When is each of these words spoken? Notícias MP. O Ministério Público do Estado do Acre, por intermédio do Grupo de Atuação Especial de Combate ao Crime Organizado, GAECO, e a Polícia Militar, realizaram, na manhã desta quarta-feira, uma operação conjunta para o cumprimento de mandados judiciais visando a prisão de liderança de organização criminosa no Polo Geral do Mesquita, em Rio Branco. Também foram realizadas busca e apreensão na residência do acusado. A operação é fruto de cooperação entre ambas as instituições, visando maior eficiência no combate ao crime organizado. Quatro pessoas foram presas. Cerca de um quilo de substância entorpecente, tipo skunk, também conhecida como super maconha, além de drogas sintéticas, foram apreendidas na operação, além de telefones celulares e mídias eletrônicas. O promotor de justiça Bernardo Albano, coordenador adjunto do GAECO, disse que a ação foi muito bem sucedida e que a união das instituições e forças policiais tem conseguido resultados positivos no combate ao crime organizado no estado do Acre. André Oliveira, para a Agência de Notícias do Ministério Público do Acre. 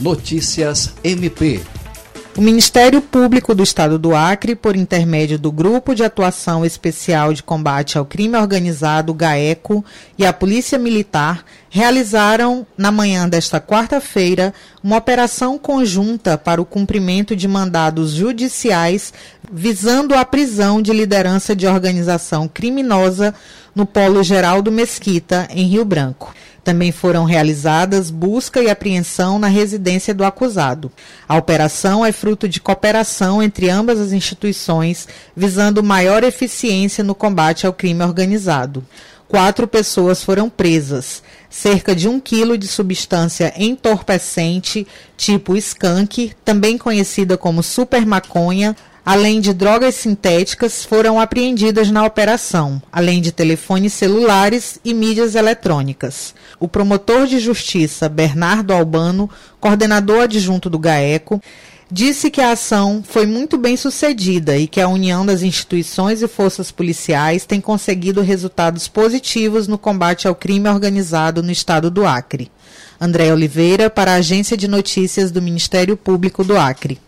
Notícias 0.00 0.94
MP. 1.02 1.60
O 2.36 2.40
Ministério 2.40 3.02
Público 3.02 3.52
do 3.52 3.64
Estado 3.64 3.98
do 3.98 4.14
Acre, 4.14 4.54
por 4.54 4.76
intermédio 4.76 5.36
do 5.36 5.50
Grupo 5.50 5.92
de 5.92 6.04
Atuação 6.04 6.64
Especial 6.64 7.32
de 7.32 7.42
Combate 7.42 7.98
ao 7.98 8.04
Crime 8.04 8.36
Organizado, 8.36 9.12
GAECO, 9.12 9.84
e 10.16 10.24
a 10.24 10.32
Polícia 10.32 10.78
Militar, 10.78 11.44
realizaram, 11.68 12.64
na 12.76 12.92
manhã 12.92 13.28
desta 13.28 13.60
quarta-feira, 13.60 14.54
uma 14.84 14.98
operação 14.98 15.58
conjunta 15.58 16.38
para 16.38 16.62
o 16.62 16.64
cumprimento 16.64 17.34
de 17.34 17.48
mandados 17.48 18.12
judiciais 18.12 19.12
visando 19.50 20.14
a 20.14 20.24
prisão 20.24 20.80
de 20.80 20.92
liderança 20.92 21.56
de 21.56 21.66
organização 21.66 22.46
criminosa 22.46 23.34
no 23.74 23.84
Polo 23.84 24.22
Geral 24.22 24.62
do 24.62 24.70
Mesquita, 24.70 25.48
em 25.50 25.66
Rio 25.66 25.84
Branco. 25.84 26.32
Também 26.64 26.92
foram 26.92 27.24
realizadas 27.24 28.10
busca 28.10 28.62
e 28.62 28.68
apreensão 28.68 29.38
na 29.38 29.46
residência 29.48 30.12
do 30.12 30.24
acusado. 30.24 30.92
A 31.28 31.36
operação 31.36 32.04
é 32.04 32.12
fruto 32.12 32.48
de 32.48 32.60
cooperação 32.60 33.42
entre 33.42 33.70
ambas 33.70 33.98
as 33.98 34.12
instituições, 34.12 35.08
visando 35.34 35.82
maior 35.82 36.24
eficiência 36.24 37.02
no 37.02 37.14
combate 37.14 37.66
ao 37.66 37.72
crime 37.72 38.02
organizado. 38.02 38.84
Quatro 39.28 39.68
pessoas 39.68 40.22
foram 40.22 40.48
presas. 40.48 41.22
Cerca 41.50 41.94
de 41.94 42.08
um 42.08 42.18
quilo 42.18 42.56
de 42.56 42.66
substância 42.66 43.52
entorpecente, 43.56 44.86
tipo 45.18 45.54
skunk, 45.56 46.32
também 46.44 46.78
conhecida 46.78 47.36
como 47.36 47.62
super 47.62 48.06
maconha, 48.06 48.74
além 49.08 49.40
de 49.40 49.54
drogas 49.54 49.94
sintéticas, 49.94 50.84
foram 50.84 51.18
apreendidas 51.18 51.90
na 51.90 52.04
operação, 52.04 52.82
além 52.92 53.22
de 53.22 53.32
telefones 53.32 53.94
celulares 53.94 54.78
e 54.84 54.92
mídias 54.92 55.34
eletrônicas. 55.34 56.34
O 56.60 56.68
promotor 56.68 57.26
de 57.26 57.38
justiça 57.38 58.06
Bernardo 58.06 58.70
Albano, 58.70 59.30
coordenador 59.58 60.24
adjunto 60.24 60.68
do 60.68 60.78
GAECO, 60.78 61.40
disse 61.90 62.30
que 62.30 62.42
a 62.42 62.52
ação 62.52 63.02
foi 63.02 63.24
muito 63.24 63.56
bem 63.56 63.78
sucedida 63.78 64.58
e 64.58 64.66
que 64.66 64.78
a 64.78 64.88
união 64.88 65.24
das 65.24 65.40
instituições 65.40 66.20
e 66.20 66.28
forças 66.28 66.70
policiais 66.70 67.46
tem 67.46 67.62
conseguido 67.62 68.20
resultados 68.20 68.88
positivos 68.88 69.66
no 69.66 69.78
combate 69.78 70.28
ao 70.28 70.34
crime 70.34 70.68
organizado 70.68 71.42
no 71.42 71.50
estado 71.50 71.90
do 71.90 72.06
Acre. 72.06 72.50
André 73.00 73.32
Oliveira, 73.32 73.88
para 73.88 74.12
a 74.12 74.16
Agência 74.16 74.54
de 74.54 74.68
Notícias 74.68 75.30
do 75.30 75.40
Ministério 75.40 75.96
Público 75.96 76.44
do 76.44 76.58
Acre. 76.58 77.00